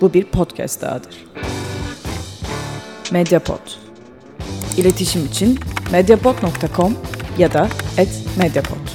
[0.00, 1.26] bu bir podcast dahadır.
[3.12, 3.60] Mediapod.
[4.76, 5.58] İletişim için
[5.92, 6.96] mediapod.com
[7.38, 7.68] ya da
[8.38, 8.88] @mediapod.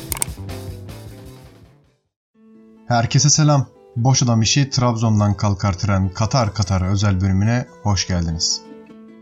[2.88, 3.68] Herkese selam.
[3.96, 8.62] Boş Adam İşi Trabzon'dan kalkar tren Katar Katar özel bölümüne hoş geldiniz.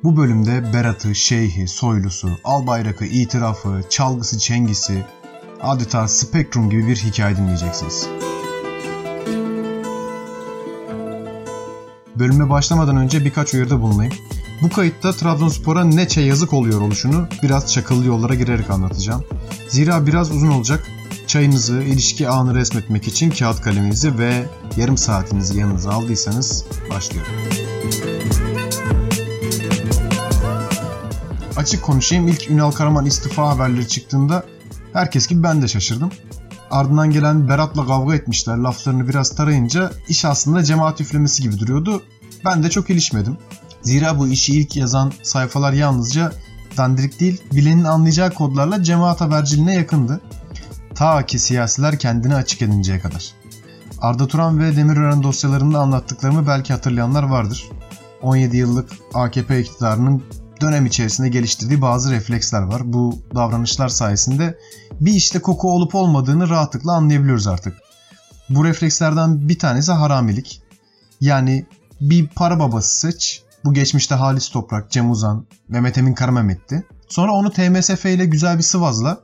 [0.04, 5.06] Bu bölümde Berat'ı, Şeyh'i, Soylusu, Albayrak'ı, itirafı, çalgısı, çengisi,
[5.62, 8.08] adeta Spektrum gibi bir hikaye dinleyeceksiniz.
[12.20, 14.14] Bölüme başlamadan önce birkaç uyarıda bulunayım.
[14.62, 19.24] Bu kayıtta Trabzonspor'a neçe yazık oluyor oluşunu biraz çakıllı yollara girerek anlatacağım.
[19.68, 20.88] Zira biraz uzun olacak.
[21.28, 24.46] Çayınızı, ilişki anı resmetmek için kağıt kaleminizi ve
[24.78, 27.32] yarım saatinizi yanınıza aldıysanız başlıyorum.
[31.58, 34.44] Açık konuşayım ilk Ünal Karaman istifa haberleri çıktığında
[34.94, 36.10] herkes gibi ben de şaşırdım.
[36.72, 42.04] Ardından gelen Berat'la kavga etmişler laflarını biraz tarayınca iş aslında cemaat üflemesi gibi duruyordu.
[42.46, 43.38] Ben de çok ilişmedim.
[43.82, 46.32] Zira bu işi ilk yazan sayfalar yalnızca
[46.78, 50.22] dandirik değil, bilenin anlayacağı kodlarla cemaat haberciliğine yakındı.
[50.96, 53.32] Ta ki siyasiler kendini açık edinceye kadar.
[54.02, 57.70] Arda Turan ve Demirören dosyalarında anlattıklarımı belki hatırlayanlar vardır.
[58.22, 60.24] 17 yıllık AKP iktidarının
[60.62, 62.94] dönem içerisinde geliştirdiği bazı refleksler var.
[62.94, 64.58] Bu davranışlar sayesinde
[64.92, 67.78] bir işte koku olup olmadığını rahatlıkla anlayabiliyoruz artık.
[68.50, 70.62] Bu reflekslerden bir tanesi haramilik.
[71.22, 71.66] Yani
[72.02, 73.44] bir para babası seç.
[73.66, 76.84] Bu geçmişte Halis Toprak, Cem Uzan, Mehmet Emin Karamehmet'ti.
[77.10, 79.20] Sonra onu TMSF ile güzel bir sıvazla.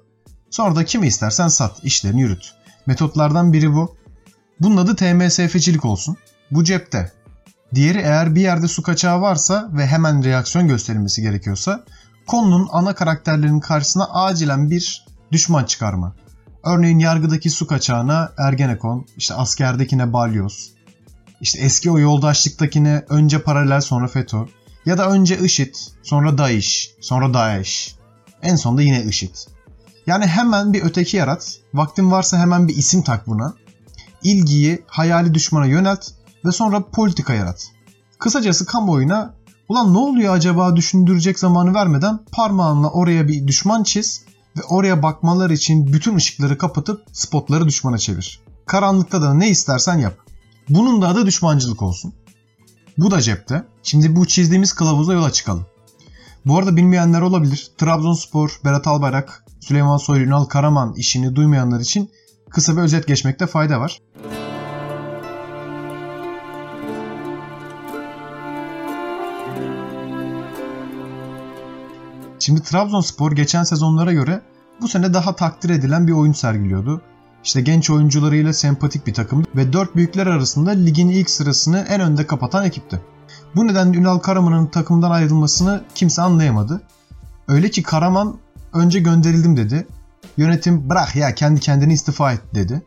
[0.50, 2.54] Sonra da kimi istersen sat, işlerini yürüt.
[2.86, 3.96] Metotlardan biri bu.
[4.60, 6.18] Bunun adı TMSF'cilik olsun.
[6.52, 7.12] Bu cepte.
[7.74, 11.84] Diğeri eğer bir yerde su kaçağı varsa ve hemen reaksiyon gösterilmesi gerekiyorsa
[12.28, 16.16] konunun ana karakterlerinin karşısına acilen bir düşman çıkarma.
[16.64, 20.72] Örneğin yargıdaki su kaçağına Ergenekon, işte askerdekine Balyoz,
[21.42, 24.38] işte eski o yoldaşlıktakine önce paralel sonra FETÖ
[24.86, 27.96] ya da önce IŞİD, sonra DAEŞ, sonra DAEŞ.
[28.42, 29.36] En sonunda yine IŞİD.
[30.08, 33.54] Yani hemen bir öteki yarat, vaktin varsa hemen bir isim tak buna.
[34.24, 36.10] İlgiyi hayali düşmana yönelt
[36.46, 37.72] ve sonra politika yarat.
[38.20, 39.34] Kısacası kamuoyuna
[39.70, 44.26] ulan ne oluyor acaba düşündürecek zamanı vermeden parmağınla oraya bir düşman çiz
[44.58, 48.40] ve oraya bakmalar için bütün ışıkları kapatıp spotları düşmana çevir.
[48.66, 50.14] Karanlıkta da ne istersen yap.
[50.70, 52.14] Bunun da adı düşmancılık olsun.
[52.98, 53.64] Bu da cepte.
[53.84, 55.66] Şimdi bu çizdiğimiz kılavuzla yola çıkalım.
[56.46, 57.72] Bu arada bilmeyenler olabilir.
[57.78, 62.12] Trabzonspor, Berat Albayrak, Süleyman Soylu, Ünal Karaman işini duymayanlar için
[62.50, 64.02] kısa bir özet geçmekte fayda var.
[72.46, 74.42] Şimdi Trabzonspor geçen sezonlara göre
[74.82, 77.02] bu sene daha takdir edilen bir oyun sergiliyordu.
[77.44, 82.28] İşte genç oyuncularıyla sempatik bir takımdı ve dört büyükler arasında ligin ilk sırasını en önde
[82.28, 83.02] kapatan ekipti.
[83.56, 86.82] Bu nedenle Ünal Karaman'ın takımdan ayrılmasını kimse anlayamadı.
[87.48, 88.38] Öyle ki Karaman
[88.74, 89.88] önce gönderildim dedi.
[90.38, 92.84] Yönetim bırak ya kendi kendini istifa et dedi.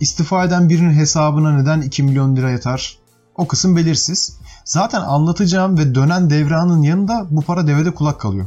[0.00, 2.98] İstifa eden birinin hesabına neden 2 milyon lira yatar?
[3.34, 4.38] O kısım belirsiz.
[4.64, 8.46] Zaten anlatacağım ve dönen devranın yanında bu para devede kulak kalıyor.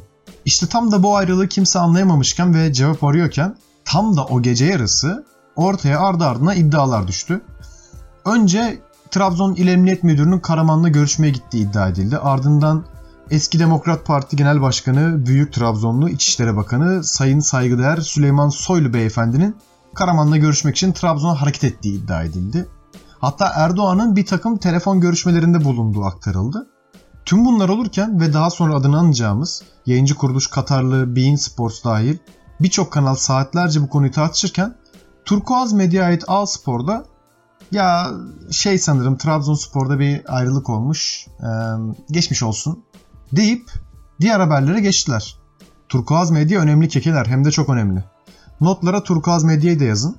[0.50, 3.56] İşte tam da bu ayrılığı kimse anlayamamışken ve cevap arıyorken
[3.86, 7.42] tam da o gece yarısı ortaya ardı ardına iddialar düştü.
[8.26, 12.18] Önce Trabzon İl Emniyet Müdürü'nün Karaman'la görüşmeye gittiği iddia edildi.
[12.18, 12.86] Ardından
[13.32, 19.56] eski Demokrat Parti Genel Başkanı, Büyük Trabzonlu İçişleri Bakanı Sayın Saygıdeğer Süleyman Soylu Beyefendinin
[19.96, 22.68] Karaman'la görüşmek için Trabzon'a hareket ettiği iddia edildi.
[23.20, 26.68] Hatta Erdoğan'ın bir takım telefon görüşmelerinde bulunduğu aktarıldı.
[27.26, 32.18] Tüm bunlar olurken ve daha sonra adını anacağımız yayıncı kuruluş Katarlı Bein Sports dahil
[32.60, 34.76] birçok kanal saatlerce bu konuyu tartışırken
[35.26, 37.06] Turkuaz Medya ait A Spor'da
[37.72, 38.12] ya
[38.52, 41.46] şey sanırım Trabzonspor'da bir ayrılık olmuş ee,
[42.12, 42.84] geçmiş olsun
[43.32, 43.72] deyip
[44.22, 45.36] diğer haberlere geçtiler.
[45.90, 48.04] Turkuaz Medya önemli kekeler hem de çok önemli.
[48.62, 50.16] Notlara Turkuaz Medya'yı da yazın.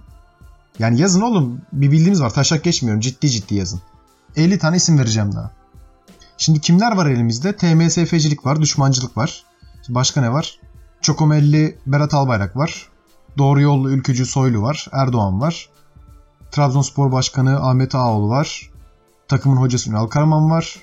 [0.78, 3.80] Yani yazın oğlum bir bildiğimiz var taşak geçmiyorum ciddi ciddi yazın.
[4.36, 5.50] 50 tane isim vereceğim daha.
[6.40, 7.56] Şimdi kimler var elimizde?
[7.56, 9.44] TMSF'cilik var, düşmancılık var.
[9.88, 10.60] Başka ne var?
[11.00, 12.88] Çokomelli Berat Albayrak var.
[13.38, 14.88] Doğru yollu ülkücü Soylu var.
[14.92, 15.68] Erdoğan var.
[16.50, 18.70] Trabzonspor Başkanı Ahmet Ağoğlu var.
[19.28, 20.76] Takımın hocası Ünal Karaman var.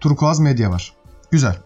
[0.00, 0.92] Turkuaz Medya var.
[1.30, 1.56] Güzel.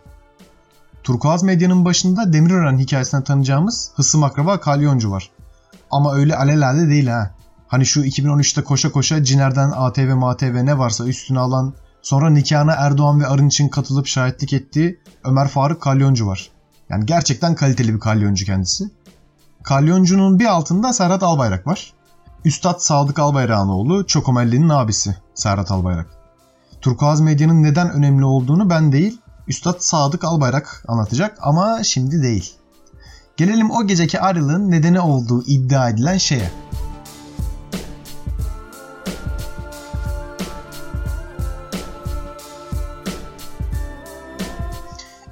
[1.04, 5.30] Turkuaz Medya'nın başında Demirören hikayesinden tanıyacağımız hısım akraba Kalyoncu var.
[5.90, 7.30] Ama öyle alelade değil ha.
[7.68, 11.74] Hani şu 2013'te koşa koşa Ciner'den ATV MATV ne varsa üstüne alan
[12.08, 16.50] sonra nikahına Erdoğan ve Arın için katılıp şahitlik ettiği Ömer Faruk Kalyoncu var.
[16.88, 18.90] Yani gerçekten kaliteli bir kalyoncu kendisi.
[19.62, 21.92] Kalyoncu'nun bir altında Serhat Albayrak var.
[22.44, 26.06] Üstad Sadık Albayrak'ın oğlu Çokomelli'nin abisi Serhat Albayrak.
[26.80, 32.54] Turkuaz medyanın neden önemli olduğunu ben değil, Üstad Sadık Albayrak anlatacak ama şimdi değil.
[33.36, 36.50] Gelelim o geceki ayrılığın nedeni olduğu iddia edilen şeye.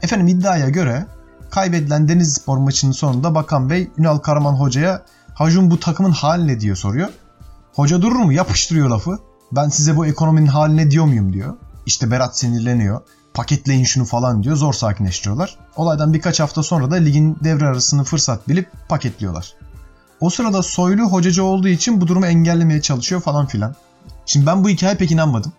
[0.07, 1.07] Efendim iddiaya göre
[1.51, 5.03] kaybedilen Denizlispor maçının sonunda Bakan Bey Ünal Karaman hocaya
[5.35, 7.09] Hacun bu takımın hali ne diyor soruyor.
[7.75, 8.33] Hoca durur mu?
[8.33, 9.19] Yapıştırıyor lafı.
[9.53, 11.55] Ben size bu ekonominin haline diyor muyum diyor.
[11.87, 13.01] İşte Berat sinirleniyor.
[13.35, 14.57] Paketleyin şunu falan diyor.
[14.57, 15.59] Zor sakinleştiriyorlar.
[15.77, 19.55] Olaydan birkaç hafta sonra da ligin devre arasını fırsat bilip paketliyorlar.
[20.21, 23.75] O sırada Soylu hocacı olduğu için bu durumu engellemeye çalışıyor falan filan.
[24.27, 25.53] Şimdi ben bu hikayeye pek inanmadım.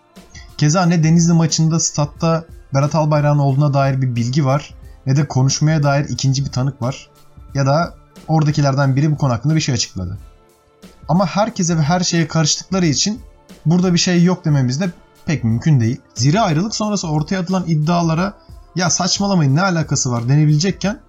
[0.58, 4.74] Keza ne Denizli maçında statta Berat Albayrak'ın olduğuna dair bir bilgi var
[5.06, 7.08] ne de konuşmaya dair ikinci bir tanık var.
[7.54, 7.94] Ya da
[8.28, 10.18] oradakilerden biri bu konu hakkında bir şey açıkladı.
[11.08, 13.20] Ama herkese ve her şeye karıştıkları için
[13.66, 14.90] burada bir şey yok dememiz de
[15.26, 16.00] pek mümkün değil.
[16.14, 18.34] Zira ayrılık sonrası ortaya atılan iddialara
[18.76, 21.00] ya saçmalamayın ne alakası var denebilecekken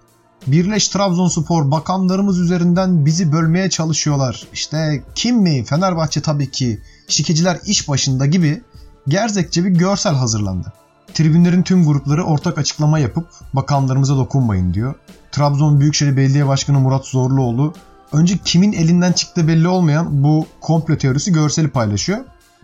[0.46, 4.46] Birleş Trabzonspor bakanlarımız üzerinden bizi bölmeye çalışıyorlar.
[4.52, 5.64] İşte kim mi?
[5.64, 6.80] Fenerbahçe tabii ki.
[7.08, 8.62] Şikeciler iş başında gibi
[9.08, 10.72] gerzekçe bir görsel hazırlandı.
[11.20, 14.94] Tribünlerin tüm grupları ortak açıklama yapıp bakanlarımıza dokunmayın diyor.
[15.32, 17.74] Trabzon Büyükşehir Belediye Başkanı Murat Zorluoğlu
[18.12, 22.18] önce kimin elinden çıktı belli olmayan bu komplo teorisi görseli paylaşıyor.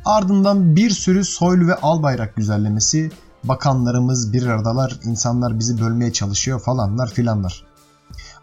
[0.05, 3.11] Ardından bir sürü soylu ve albayrak güzellemesi,
[3.45, 7.65] bakanlarımız bir aradalar, insanlar bizi bölmeye çalışıyor falanlar filanlar.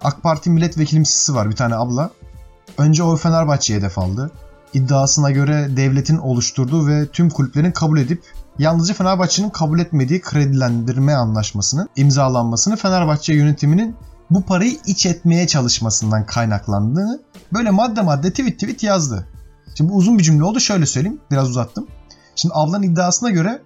[0.04, 2.10] AK Parti milletvekilimsisi var bir tane abla.
[2.78, 4.32] Önce o Fenerbahçe'ye hedef aldı.
[4.74, 8.24] İddiasına göre devletin oluşturduğu ve tüm kulüplerin kabul edip
[8.60, 13.96] yalnızca Fenerbahçe'nin kabul etmediği kredilendirme anlaşmasının imzalanmasını Fenerbahçe yönetiminin
[14.30, 17.20] bu parayı iç etmeye çalışmasından kaynaklandığını
[17.54, 19.28] böyle madde madde tweet tweet yazdı.
[19.76, 21.88] Şimdi bu uzun bir cümle oldu şöyle söyleyeyim biraz uzattım.
[22.36, 23.62] Şimdi ablanın iddiasına göre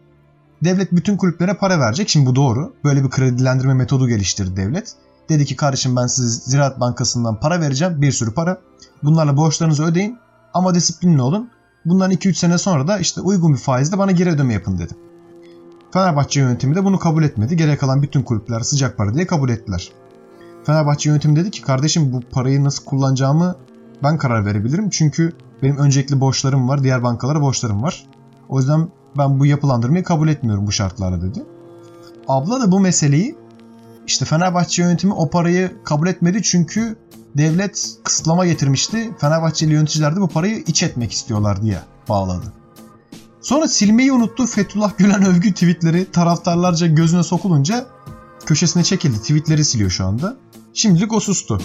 [0.64, 2.10] devlet bütün kulüplere para verecek.
[2.10, 2.74] Şimdi bu doğru.
[2.84, 4.96] Böyle bir kredilendirme metodu geliştirdi devlet.
[5.30, 8.02] Dedi ki kardeşim ben size Ziraat Bankası'ndan para vereceğim.
[8.02, 8.58] Bir sürü para.
[9.04, 10.18] Bunlarla borçlarınızı ödeyin.
[10.54, 11.50] Ama disiplinli olun.
[11.88, 14.94] Bundan 2-3 sene sonra da işte uygun bir faizle bana geri ödeme yapın dedi.
[15.92, 17.58] Fenerbahçe yönetimi de bunu kabul etmedi.
[17.58, 19.92] Gerek kalan bütün kulüpler sıcak para diye kabul ettiler.
[20.64, 23.56] Fenerbahçe yönetimi dedi ki kardeşim bu parayı nasıl kullanacağımı
[24.04, 24.90] ben karar verebilirim.
[24.90, 26.84] Çünkü benim öncelikli borçlarım var.
[26.84, 28.06] Diğer bankalara borçlarım var.
[28.50, 31.44] O yüzden ben bu yapılandırmayı kabul etmiyorum bu şartlarla dedi.
[32.28, 33.36] Abla da bu meseleyi
[34.08, 36.96] işte Fenerbahçe yönetimi o parayı kabul etmedi çünkü
[37.38, 39.12] devlet kısıtlama getirmişti.
[39.20, 41.80] Fenerbahçeli yöneticiler de bu parayı iç etmek istiyorlar diye
[42.10, 42.54] bağladı.
[43.42, 47.86] Sonra silmeyi unuttu Fethullah Gülen övgü tweetleri taraftarlarca gözüne sokulunca
[48.46, 49.22] köşesine çekildi.
[49.22, 50.38] Tweetleri siliyor şu anda.
[50.74, 51.62] Şimdilik o sustu.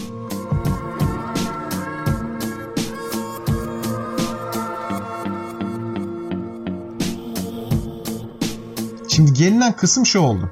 [9.08, 10.50] Şimdi gelinen kısım şu oldu.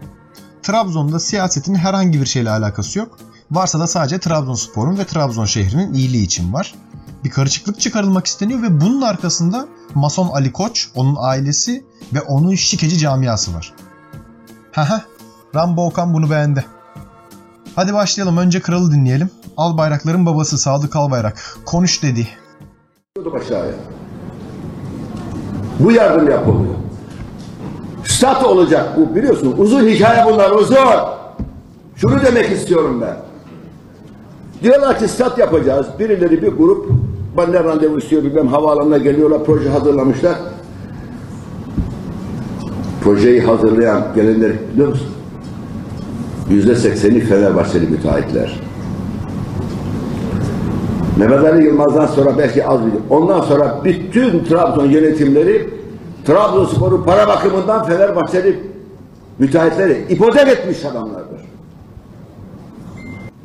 [0.62, 3.18] Trabzon'da siyasetin herhangi bir şeyle alakası yok.
[3.50, 6.74] Varsa da sadece Trabzonspor'un ve Trabzon şehrinin iyiliği için var.
[7.24, 12.98] Bir karışıklık çıkarılmak isteniyor ve bunun arkasında Mason Ali Koç, onun ailesi ve onun şikeci
[12.98, 13.74] camiası var.
[14.72, 15.02] Haha,
[15.54, 16.64] Rambo Okan bunu beğendi.
[17.76, 18.36] Hadi başlayalım.
[18.36, 19.30] Önce kralı dinleyelim.
[19.56, 21.56] Al bayrakların babası Sadık Albayrak.
[21.66, 22.28] Konuş dedi.
[23.40, 23.74] aşağıya.
[25.78, 26.74] Bu yardım yapılıyor.
[28.04, 29.54] Stat olacak bu biliyorsun.
[29.58, 30.76] Uzun hikaye bunlar uzun.
[31.96, 33.29] Şunu demek istiyorum ben.
[34.62, 35.86] Diyorlar ki stat yapacağız.
[35.98, 36.86] Birileri bir grup
[37.36, 40.34] benden randevu istiyor bilmem havaalanına geliyorlar proje hazırlamışlar.
[43.04, 45.08] Projeyi hazırlayan gelenler biliyor musun?
[46.50, 48.60] Yüzde sekseni Fenerbahçeli müteahhitler.
[51.16, 55.70] Mehmet Ali Yılmaz'dan sonra belki az bir Ondan sonra bütün Trabzon yönetimleri
[56.26, 58.60] Trabzonspor'u para bakımından Fenerbahçeli
[59.38, 61.49] müteahhitleri ipotek etmiş adamlardır.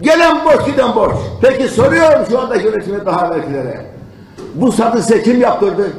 [0.01, 1.15] Gelen borç giden borç.
[1.41, 3.85] Peki soruyorum şu anda yönetime daha evvelkilere.
[4.55, 5.91] Bu satı size kim yaptırdı?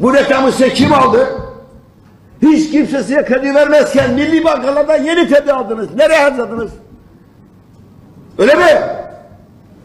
[0.00, 1.28] Bu reklamı size kim aldı?
[2.42, 5.94] Hiç kimse size kredi vermezken milli bankalardan yeni kredi aldınız.
[5.96, 6.70] Nereye harcadınız?
[8.38, 8.80] Öyle mi?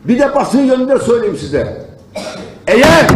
[0.05, 1.85] Bir de basın yönünde söyleyeyim size.
[2.67, 3.07] Eğer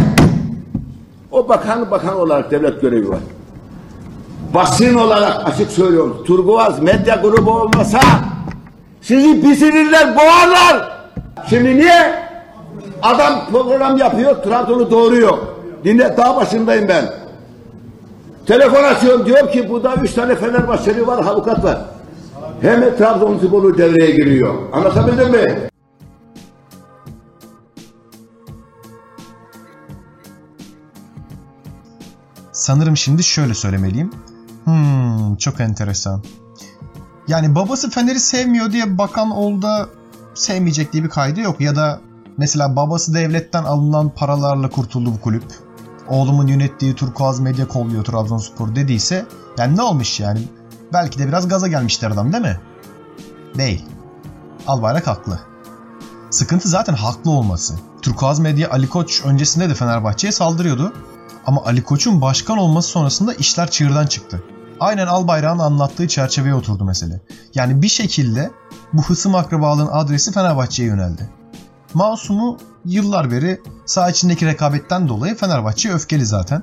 [1.30, 3.20] o bakan bakan olarak devlet görevi var.
[4.54, 6.22] Basın olarak açık söylüyorum.
[6.26, 8.00] Turguaz medya grubu olmasa
[9.04, 10.92] sizi pisirirler, boğarlar.
[11.50, 12.24] Şimdi niye?
[13.02, 15.38] Adam program yapıyor, Trabzon'u doğuruyor.
[15.84, 17.04] Dinle, daha başındayım ben.
[18.46, 21.78] Telefon açıyorum, diyor ki burada üç tane Fenerbahçeli var, avukat var.
[22.60, 24.54] Hemen Trabzonspor'u devreye giriyor.
[24.72, 25.68] Anlatabildim mi?
[32.52, 34.10] Sanırım şimdi şöyle söylemeliyim.
[34.64, 36.22] Hmm, çok enteresan.
[37.28, 39.88] Yani babası Fener'i sevmiyor diye bakan olda
[40.34, 41.60] sevmeyecek diye bir kaydı yok.
[41.60, 42.00] Ya da
[42.36, 45.44] mesela babası devletten alınan paralarla kurtuldu bu kulüp.
[46.08, 49.26] Oğlumun yönettiği Turkuaz Medya kolluyor Trabzonspor dediyse
[49.58, 50.48] yani ne olmuş yani?
[50.92, 52.60] Belki de biraz gaza gelmişler adam değil mi?
[53.58, 53.84] Değil.
[54.66, 55.40] Albayrak haklı.
[56.30, 57.74] Sıkıntı zaten haklı olması.
[58.02, 60.92] Turkuaz Medya Ali Koç öncesinde de Fenerbahçe'ye saldırıyordu.
[61.46, 64.42] Ama Ali Koç'un başkan olması sonrasında işler çığırdan çıktı.
[64.80, 67.20] Aynen Albayrak'ın anlattığı çerçeveye oturdu mesele.
[67.54, 68.50] Yani bir şekilde
[68.92, 71.30] bu hısım akrabalığın adresi Fenerbahçe'ye yöneldi.
[71.94, 76.62] Masum'u yıllar beri saha içindeki rekabetten dolayı Fenerbahçe öfkeli zaten.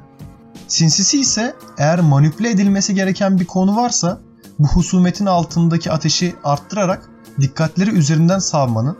[0.68, 4.20] Sinsisi ise eğer manipüle edilmesi gereken bir konu varsa
[4.60, 7.10] bu husumetin altındaki ateşi arttırarak
[7.42, 8.98] dikkatleri üzerinden savmanın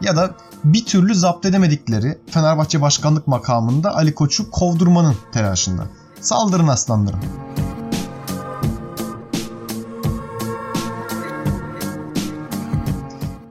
[0.00, 0.30] ya da
[0.64, 5.82] bir türlü zapt edemedikleri Fenerbahçe başkanlık makamında Ali Koç'u kovdurmanın telaşında.
[6.20, 7.20] Saldırın aslanlarım.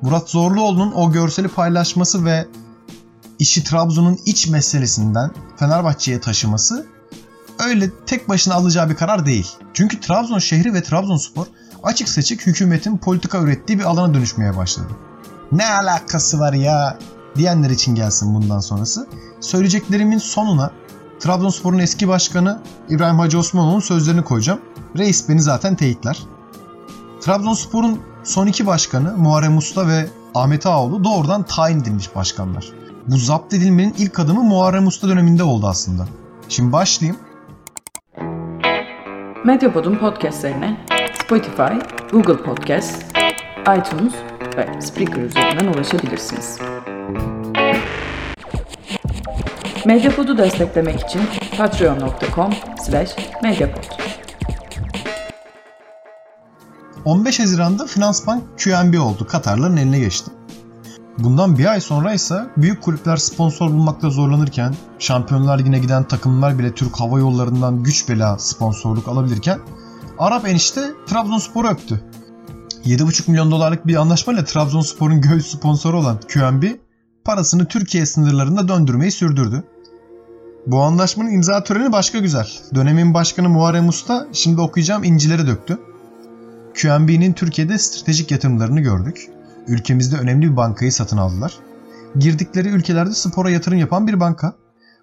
[0.03, 2.47] Murat Zorluoğlu'nun o görseli paylaşması ve
[3.39, 6.87] işi Trabzon'un iç meselesinden Fenerbahçe'ye taşıması
[7.59, 9.51] öyle tek başına alacağı bir karar değil.
[9.73, 11.45] Çünkü Trabzon şehri ve Trabzonspor
[11.83, 14.93] açık seçik hükümetin politika ürettiği bir alana dönüşmeye başladı.
[15.51, 16.99] Ne alakası var ya
[17.35, 19.07] diyenler için gelsin bundan sonrası.
[19.41, 20.71] Söyleyeceklerimin sonuna
[21.19, 24.59] Trabzonspor'un eski başkanı İbrahim Hacı Osmanoğlu'nun sözlerini koyacağım.
[24.97, 26.23] Reis beni zaten teyitler.
[27.21, 32.65] Trabzonspor'un son iki başkanı Muharrem Usta ve Ahmet Ağoğlu doğrudan tayin edilmiş başkanlar.
[33.07, 36.07] Bu zapt edilmenin ilk adımı Muharrem Usta döneminde oldu aslında.
[36.49, 37.19] Şimdi başlayayım.
[39.45, 40.85] Medyapod'un podcastlerine
[41.23, 41.73] Spotify,
[42.11, 43.03] Google Podcast,
[43.61, 44.13] iTunes
[44.57, 46.59] ve Spreaker üzerinden ulaşabilirsiniz.
[49.85, 51.21] Medyapod'u desteklemek için
[51.57, 52.53] patreon.com
[52.85, 54.02] slash medyapod.
[57.05, 59.27] 15 Haziran'da Finansbank QNB oldu.
[59.27, 60.31] Katarların eline geçti.
[61.19, 66.75] Bundan bir ay sonra ise büyük kulüpler sponsor bulmakta zorlanırken, Şampiyonlar Ligi'ne giden takımlar bile
[66.75, 69.59] Türk Hava Yolları'ndan güç bela sponsorluk alabilirken,
[70.17, 72.03] Arap enişte Trabzonspor'u öptü.
[72.85, 76.63] 7,5 milyon dolarlık bir anlaşmayla Trabzonspor'un göğüs sponsoru olan QNB,
[77.25, 79.63] parasını Türkiye sınırlarında döndürmeyi sürdürdü.
[80.67, 82.47] Bu anlaşmanın imza töreni başka güzel.
[82.75, 85.79] Dönemin başkanı Muharrem Usta şimdi okuyacağım incileri döktü.
[86.83, 89.29] QNB'nin Türkiye'de stratejik yatırımlarını gördük.
[89.67, 91.53] Ülkemizde önemli bir bankayı satın aldılar.
[92.17, 94.53] Girdikleri ülkelerde spora yatırım yapan bir banka.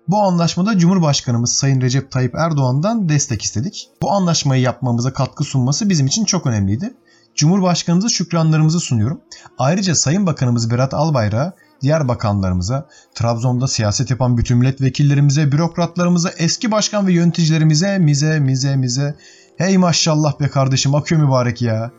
[0.09, 3.89] Bu anlaşmada Cumhurbaşkanımız Sayın Recep Tayyip Erdoğan'dan destek istedik.
[4.03, 6.95] Bu anlaşmayı yapmamıza katkı sunması bizim için çok önemliydi.
[7.35, 9.21] Cumhurbaşkanımıza şükranlarımızı sunuyorum.
[9.59, 17.07] Ayrıca Sayın Bakanımız Berat Albayrak'a, diğer bakanlarımıza, Trabzon'da siyaset yapan bütün milletvekillerimize, bürokratlarımıza, eski başkan
[17.07, 19.17] ve yöneticilerimize, mize, mize, mize.
[19.61, 21.91] Hey maşallah be kardeşim akıyor mübarek ya.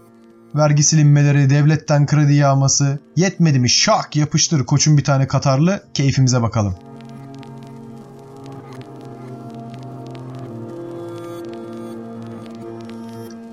[0.56, 3.00] Vergi silinmeleri, devletten kredi yağması.
[3.16, 6.76] Yetmedi mi şak yapıştır koçun bir tane Katarlı keyfimize bakalım.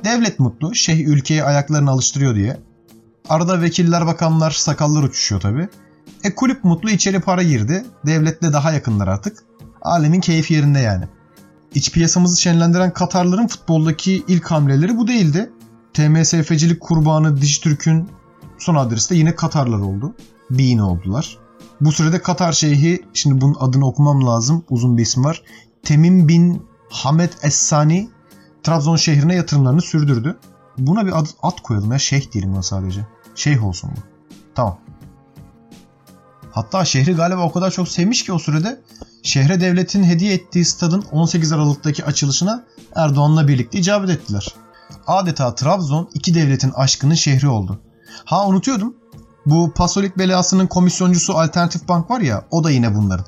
[0.05, 2.61] Devlet mutlu, şeyh ülkeyi ayaklarını alıştırıyor diye.
[3.29, 5.69] Arada vekiller, bakanlar, sakallar uçuşuyor tabi.
[6.25, 7.85] E kulüp mutlu içeri para girdi.
[8.07, 9.39] Devletle daha yakınlar artık.
[9.83, 11.05] Alemin keyfi yerinde yani.
[11.75, 15.51] İç piyasamızı şenlendiren Katarların futboldaki ilk hamleleri bu değildi.
[15.95, 18.09] TMSF'cilik kurbanı Dijitürk'ün
[18.59, 20.15] son adresi de yine Katarlar oldu.
[20.51, 21.39] Bean oldular.
[21.81, 25.43] Bu sürede Katar Şeyhi, şimdi bunun adını okumam lazım, uzun bir isim var.
[25.83, 28.11] Temim bin Hamed Essani
[28.63, 30.39] Trabzon şehrine yatırımlarını sürdürdü.
[30.79, 33.07] Buna bir ad, ad koyalım ya, şeyh diyelim buna sadece.
[33.35, 34.01] Şeyh olsun bu.
[34.55, 34.79] Tamam.
[36.59, 38.81] Hatta şehri galiba o kadar çok sevmiş ki o sürede
[39.23, 44.55] şehre devletin hediye ettiği stadın 18 Aralık'taki açılışına Erdoğan'la birlikte icabet ettiler.
[45.07, 47.81] Adeta Trabzon iki devletin aşkının şehri oldu.
[48.25, 48.95] Ha unutuyordum.
[49.47, 53.27] Bu Pasolik belasının komisyoncusu Alternatif Bank var ya o da yine bunların.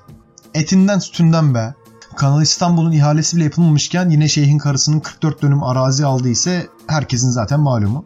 [0.55, 1.75] Etinden sütünden be.
[2.17, 7.61] Kanal İstanbul'un ihalesi bile yapılmamışken yine şeyhin karısının 44 dönüm arazi aldığı ise herkesin zaten
[7.61, 8.05] malumu.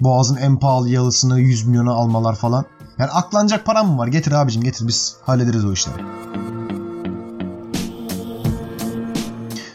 [0.00, 2.64] Boğaz'ın en pahalı yalısını 100 milyona almalar falan.
[2.98, 4.06] Yani aklanacak param mı var?
[4.06, 6.02] Getir abicim getir biz hallederiz o işleri.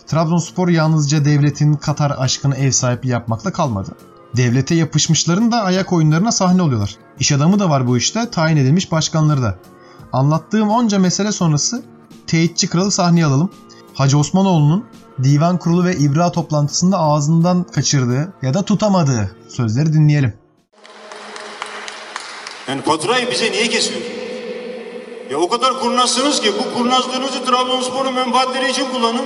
[0.07, 3.91] Trabzonspor yalnızca devletin Katar aşkını ev sahipliği yapmakla kalmadı.
[4.37, 6.95] Devlete yapışmışların da ayak oyunlarına sahne oluyorlar.
[7.19, 9.55] İş adamı da var bu işte, tayin edilmiş başkanları da.
[10.13, 11.83] Anlattığım onca mesele sonrası
[12.27, 13.49] teyitçi kralı sahneye alalım.
[13.93, 14.85] Hacı Osmanoğlu'nun
[15.23, 20.33] divan kurulu ve ibra toplantısında ağzından kaçırdığı ya da tutamadığı sözleri dinleyelim.
[22.67, 24.17] Yani faturayı bize niye kesiyorsun?
[25.31, 29.25] Ya o kadar kurnazsınız ki bu kurnazlığınızı Trabzonspor'un menfaatleri için kullanın.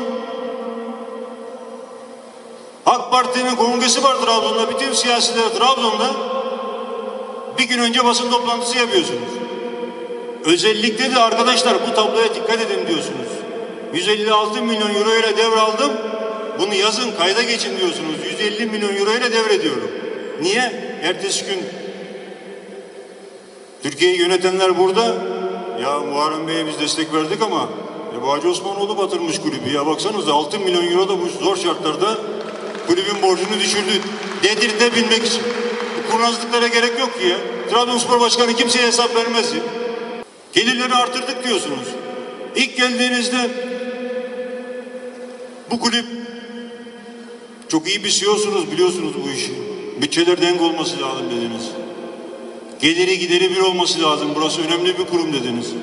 [2.85, 4.69] AK Parti'nin kongresi var Trabzon'da.
[4.69, 6.11] Bütün siyasiler Trabzon'da.
[7.57, 9.31] Bir gün önce basın toplantısı yapıyorsunuz.
[10.45, 13.27] Özellikle de arkadaşlar bu tabloya dikkat edin diyorsunuz.
[13.93, 15.91] 156 milyon euro ile devraldım.
[16.59, 18.15] Bunu yazın kayda geçin diyorsunuz.
[18.31, 19.91] 150 milyon euro ile devrediyorum.
[20.41, 20.91] Niye?
[21.03, 21.80] Ertesi gün
[23.83, 25.05] Türkiye'yi yönetenler burada.
[25.81, 27.69] Ya Muharrem Bey'e biz destek verdik ama
[28.17, 29.69] e, bu Hacı Osmanoğlu batırmış kulübü.
[29.73, 32.17] Ya baksanıza 6 milyon euro da bu zor şartlarda
[32.87, 34.01] kulübün borcunu düşürdü.
[34.43, 35.41] Dedirtebilmek için.
[35.97, 37.37] Bu kurnazlıklara gerek yok ki ya.
[37.71, 39.61] Trabzonspor Başkanı kimseye hesap vermez ya.
[40.53, 41.87] Gelirleri artırdık diyorsunuz.
[42.55, 43.49] İlk geldiğinizde
[45.71, 46.05] bu kulüp
[47.67, 49.51] çok iyi bir CEO'sunuz biliyorsunuz bu işi.
[50.01, 51.80] Bütçeler denk olması lazım dediniz.
[52.81, 54.29] Geliri gideri bir olması lazım.
[54.35, 55.73] Burası önemli bir kurum dediniz.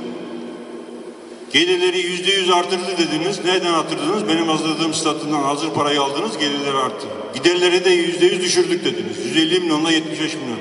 [1.53, 3.45] Gelirleri yüzde yüz artırdı dediniz.
[3.45, 4.29] Nereden artırdınız?
[4.29, 7.07] Benim hazırladığım statüden hazır parayı aldınız, gelirleri arttı.
[7.35, 9.27] Giderleri de yüzde yüz düşürdük dediniz.
[9.27, 10.59] 150 milyonla 75 milyon.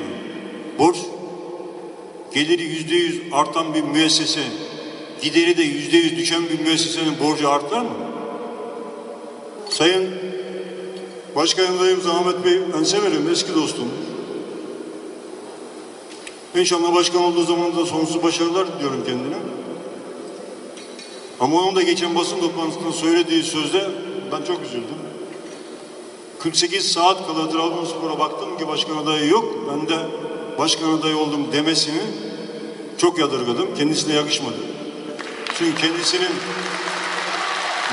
[0.80, 0.98] Borç,
[2.34, 4.44] geliri yüzde yüz artan bir müessese,
[5.22, 7.90] gideri de yüzde yüz düşen bir müessesenin borcu artar mı?
[9.70, 10.10] Sayın
[11.36, 13.88] Başkan adayım Ahmet Bey, ben severim, eski dostum.
[16.58, 19.36] İnşallah başkan olduğu zaman da sonsuz başarılar diliyorum kendine.
[21.40, 23.90] Ama onun da geçen basın toplantısında söylediği sözde
[24.32, 24.98] ben çok üzüldüm.
[26.40, 29.56] 48 saat kala Trabzonspor'a baktım ki başkan adayı yok.
[29.72, 30.06] Ben de
[30.58, 32.02] başkan adayı oldum demesini
[32.98, 33.76] çok yadırgadım.
[33.78, 34.58] Kendisine yakışmadı.
[35.58, 36.32] Çünkü kendisinin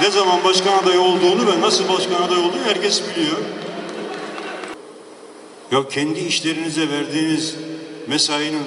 [0.01, 3.39] ne zaman başkan adayı olduğunu ve nasıl başkan adayı olduğunu herkes biliyor.
[5.73, 7.55] Ya kendi işlerinize verdiğiniz
[8.07, 8.65] mesainin,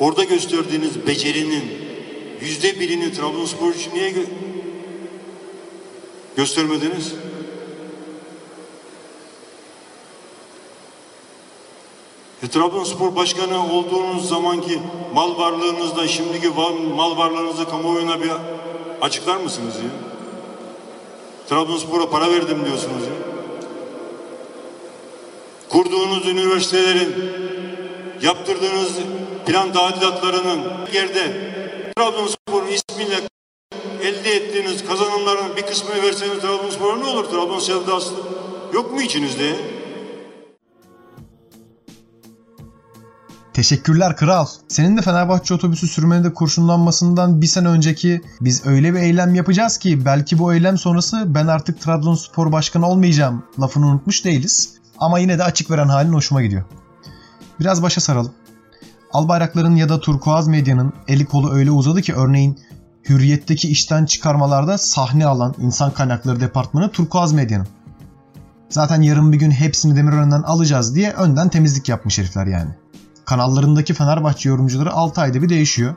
[0.00, 1.64] orada gösterdiğiniz becerinin
[2.40, 4.22] yüzde birini Trabzonspor için niye gö
[6.36, 7.12] göstermediniz?
[12.42, 14.80] E, Trabzonspor Başkanı olduğunuz zamanki
[15.14, 16.48] mal varlığınızda şimdiki
[16.96, 18.30] mal varlığınızı kamuoyuna bir
[19.00, 19.90] açıklar mısınız ya?
[21.48, 23.14] Trabzonspor'a para verdim diyorsunuz ya.
[25.68, 27.14] Kurduğunuz üniversitelerin,
[28.22, 28.92] yaptırdığınız
[29.46, 30.60] plan tadilatlarının
[30.92, 31.50] yerde
[31.96, 33.16] Trabzonspor ismiyle
[34.02, 37.24] elde ettiğiniz kazanımların bir kısmını verseniz Trabzonspor'a ne olur?
[37.24, 38.14] Trabzon sevdası
[38.74, 39.56] yok mu içinizde?
[43.54, 44.46] Teşekkürler kral.
[44.68, 50.04] Senin de Fenerbahçe otobüsü sürmede kurşunlanmasından bir sene önceki biz öyle bir eylem yapacağız ki
[50.04, 54.74] belki bu eylem sonrası ben artık Trabzonspor başkanı olmayacağım lafını unutmuş değiliz.
[54.98, 56.64] Ama yine de açık veren halin hoşuma gidiyor.
[57.60, 58.32] Biraz başa saralım.
[59.12, 62.58] Albayrakların ya da turkuaz medyanın eli kolu öyle uzadı ki örneğin
[63.08, 67.66] Hürriyet'teki işten çıkarmalarda sahne alan insan kaynakları departmanı turkuaz medyanın.
[68.68, 72.70] Zaten yarın bir gün hepsini Demirören'den alacağız diye önden temizlik yapmış herifler yani.
[73.24, 75.94] Kanallarındaki Fenerbahçe yorumcuları 6 ayda bir değişiyor.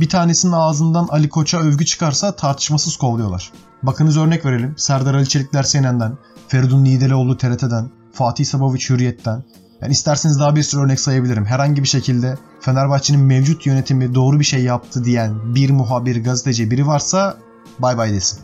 [0.00, 3.52] Bir tanesinin ağzından Ali Koç'a övgü çıkarsa tartışmasız kovluyorlar.
[3.82, 4.74] Bakınız örnek verelim.
[4.76, 9.44] Serdar Ali Çelikler CNN'den, Feridun Nidelioğlu TRT'den, Fatih Saboviç Hürriyet'ten.
[9.80, 11.44] Yani isterseniz daha bir sürü örnek sayabilirim.
[11.44, 16.86] Herhangi bir şekilde Fenerbahçe'nin mevcut yönetimi doğru bir şey yaptı diyen bir muhabir, gazeteci biri
[16.86, 17.36] varsa
[17.78, 18.40] bay bay desin.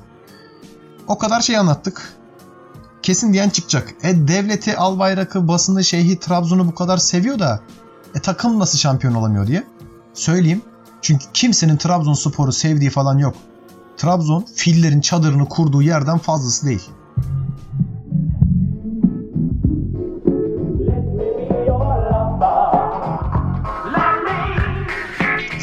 [1.06, 2.14] O kadar şey anlattık.
[3.02, 3.94] Kesin diyen çıkacak.
[4.02, 7.60] E devleti, Albayrak'ı, basını, şeyhi, Trabzon'u bu kadar seviyor da
[8.14, 9.64] e takım nasıl şampiyon olamıyor diye.
[10.14, 10.62] Söyleyeyim.
[11.02, 13.34] Çünkü kimsenin Trabzonspor'u sevdiği falan yok.
[13.96, 16.88] Trabzon fillerin çadırını kurduğu yerden fazlası değil.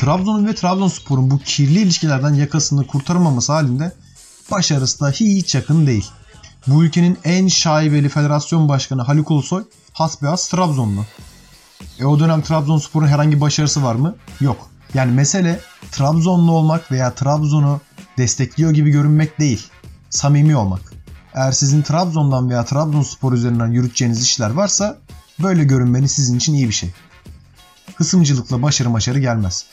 [0.08, 3.91] Trabzon'un ve Trabzonspor'un bu kirli ilişkilerden yakasını kurtaramaması halinde
[4.52, 6.06] başarısı da hiç yakın değil.
[6.67, 11.06] Bu ülkenin en şaibeli federasyon başkanı Haluk Ulusoy hasbihas Trabzonlu.
[12.00, 14.15] E o dönem Trabzonspor'un herhangi başarısı var mı?
[14.41, 14.70] Yok.
[14.93, 15.60] Yani mesele
[15.91, 17.82] Trabzonlu olmak veya Trabzon'u
[18.17, 19.67] destekliyor gibi görünmek değil.
[20.10, 20.93] Samimi olmak.
[21.34, 24.98] Eğer sizin Trabzon'dan veya Trabzonspor üzerinden yürüteceğiniz işler varsa
[25.39, 26.93] böyle görünmeniz sizin için iyi bir şey.
[27.96, 29.65] Hısımcılıkla başarı başarı gelmez.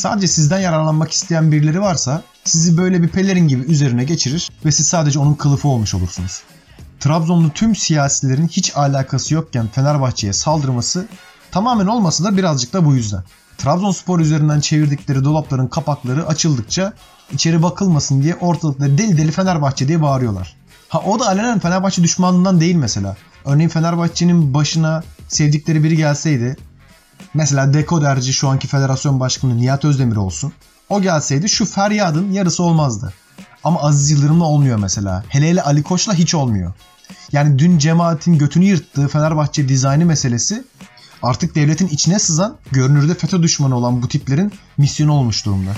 [0.00, 4.88] Sadece sizden yararlanmak isteyen birileri varsa sizi böyle bir pelerin gibi üzerine geçirir ve siz
[4.88, 6.42] sadece onun kılıfı olmuş olursunuz.
[7.00, 11.08] Trabzonlu tüm siyasilerin hiç alakası yokken Fenerbahçe'ye saldırması
[11.50, 13.22] tamamen olmasa da birazcık da bu yüzden.
[13.58, 16.92] Trabzonspor üzerinden çevirdikleri dolapların kapakları açıldıkça
[17.32, 20.56] içeri bakılmasın diye ortalıkta deli deli Fenerbahçe diye bağırıyorlar.
[20.88, 23.16] Ha o da alenen Fenerbahçe düşmanlığından değil mesela.
[23.44, 26.56] Örneğin Fenerbahçe'nin başına sevdikleri biri gelseydi
[27.34, 30.52] mesela dekoderci şu anki federasyon başkanı Nihat Özdemir olsun.
[30.88, 33.12] O gelseydi şu feryadın yarısı olmazdı.
[33.64, 35.24] Ama Aziz Yıldırım'la olmuyor mesela.
[35.28, 36.72] Hele hele Ali Koç'la hiç olmuyor.
[37.32, 40.64] Yani dün cemaatin götünü yırttığı Fenerbahçe dizaynı meselesi
[41.22, 45.70] artık devletin içine sızan, görünürde FETÖ düşmanı olan bu tiplerin misyonu olmuş durumda.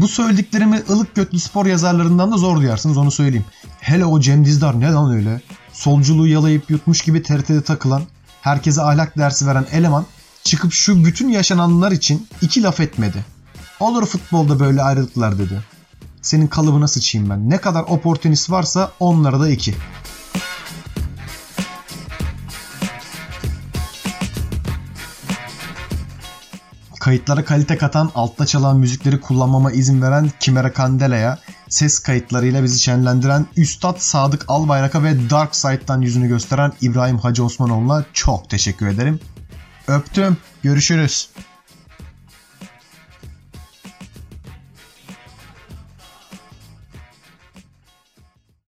[0.00, 3.44] Bu söylediklerimi ılık götlü spor yazarlarından da zor duyarsınız onu söyleyeyim.
[3.80, 5.40] Hele o Cem Dizdar ne lan öyle?
[5.72, 8.02] Solculuğu yalayıp yutmuş gibi TRT'de takılan,
[8.42, 10.06] herkese ahlak dersi veren eleman
[10.44, 13.24] çıkıp şu bütün yaşananlar için iki laf etmedi.
[13.80, 15.60] Olur futbolda böyle ayrılıklar dedi.
[16.22, 17.50] Senin kalıbına sıçayım ben.
[17.50, 19.74] Ne kadar oportunist varsa onlara da iki.
[27.10, 33.46] Kayıtlara kalite katan, altta çalan müzikleri kullanmama izin veren Kimera Candela'ya, ses kayıtlarıyla bizi şenlendiren
[33.56, 39.20] Üstad Sadık Albayrak'a ve Dark Side'dan yüzünü gösteren İbrahim Hacı Osmanoğlu'na çok teşekkür ederim.
[39.88, 40.36] Öptüm.
[40.62, 41.28] Görüşürüz.